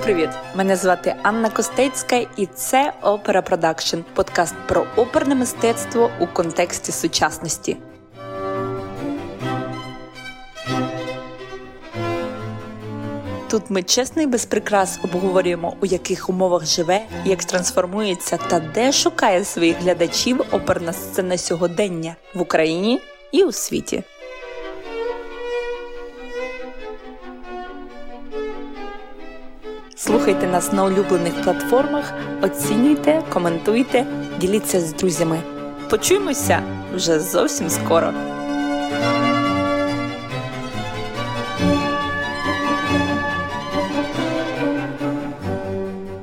привіт! 0.00 0.28
Мене 0.54 0.76
звати 0.76 1.14
Анна 1.22 1.50
Костецька, 1.50 2.16
і 2.36 2.46
це 2.46 2.92
Опера 3.02 3.42
Продакшн 3.42 3.96
подкаст 4.14 4.54
про 4.68 4.86
оперне 4.96 5.34
мистецтво 5.34 6.10
у 6.20 6.26
контексті 6.26 6.92
сучасності. 6.92 7.76
Тут 13.50 13.70
ми 13.70 13.82
чесно 13.82 14.22
і 14.22 14.26
без 14.26 14.44
прикрас 14.44 14.98
обговорюємо, 15.04 15.76
у 15.80 15.86
яких 15.86 16.28
умовах 16.28 16.66
живе, 16.66 17.00
як 17.24 17.44
трансформується 17.44 18.36
та 18.36 18.60
де 18.60 18.92
шукає 18.92 19.44
своїх 19.44 19.76
глядачів 19.80 20.40
оперна 20.50 20.92
сцена 20.92 21.38
сьогодення 21.38 22.16
в 22.34 22.40
Україні 22.40 23.00
і 23.32 23.42
у 23.42 23.52
світі. 23.52 24.02
Слухайте 30.04 30.48
нас 30.48 30.72
на 30.72 30.84
улюблених 30.84 31.42
платформах, 31.44 32.12
оцінюйте, 32.42 33.22
коментуйте, 33.28 34.06
діліться 34.40 34.80
з 34.80 34.94
друзями. 34.94 35.42
Почуємося 35.90 36.62
вже 36.94 37.20
зовсім 37.20 37.70
скоро. 37.70 38.12